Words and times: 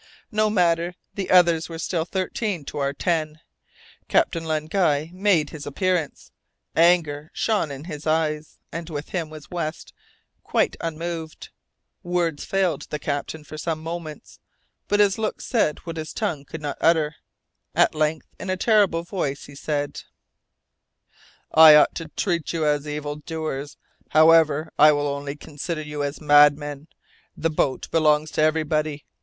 No 0.31 0.49
matter. 0.49 0.95
The 1.13 1.29
others 1.29 1.69
were 1.69 1.77
still 1.77 2.05
thirteen 2.05 2.65
to 2.65 2.79
our 2.79 2.91
ten. 2.91 3.39
Captain 4.07 4.43
Len 4.43 4.65
Guy 4.65 5.11
made 5.13 5.51
his 5.51 5.67
appearance; 5.67 6.31
anger 6.75 7.29
shone 7.35 7.69
in 7.69 7.83
his 7.83 8.07
eyes, 8.07 8.57
and 8.71 8.89
with 8.89 9.09
him 9.09 9.29
was 9.29 9.51
West, 9.51 9.93
quite 10.41 10.75
unmoved. 10.81 11.49
Words 12.01 12.43
failed 12.45 12.87
the 12.89 12.97
captain 12.97 13.43
for 13.43 13.59
some 13.59 13.79
moments, 13.83 14.39
but 14.87 14.99
his 14.99 15.19
looks 15.19 15.45
said 15.45 15.77
what 15.85 15.97
his 15.97 16.13
tongue 16.13 16.45
could 16.45 16.63
not 16.63 16.79
utter. 16.81 17.17
At 17.75 17.93
length, 17.93 18.25
in 18.39 18.49
a 18.49 18.57
terrible 18.57 19.03
voice, 19.03 19.43
he 19.45 19.53
said, 19.53 20.01
"I 21.53 21.75
ought 21.75 21.93
to 21.97 22.07
treat 22.07 22.53
you 22.53 22.65
as 22.65 22.87
evil 22.87 23.17
doers; 23.17 23.77
however, 24.09 24.73
I 24.79 24.93
will 24.93 25.05
only 25.07 25.35
consider 25.35 25.83
you 25.83 26.01
as 26.01 26.19
madmen! 26.19 26.87
The 27.37 27.51
boat 27.51 27.87
belongs 27.91 28.31
to 28.31 28.41
everybody. 28.41 29.05